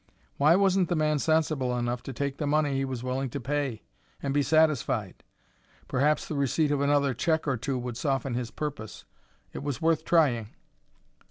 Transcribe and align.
Why 0.37 0.55
wasn't 0.55 0.89
the 0.89 0.95
man 0.95 1.19
sensible 1.19 1.77
enough 1.77 2.01
to 2.09 2.11
take 2.11 2.37
the 2.37 2.47
money 2.47 2.73
he 2.75 2.85
was 2.85 3.03
willing 3.03 3.29
to 3.29 3.39
pay, 3.39 3.83
and 4.19 4.33
be 4.33 4.41
satisfied? 4.41 5.23
Perhaps 5.87 6.27
the 6.27 6.33
receipt 6.33 6.71
of 6.71 6.81
another 6.81 7.13
check 7.13 7.47
or 7.47 7.55
two 7.55 7.77
would 7.77 7.97
soften 7.97 8.33
his 8.33 8.49
purpose; 8.49 9.05
it 9.53 9.61
was 9.61 9.79
worth 9.79 10.03
trying. 10.03 10.55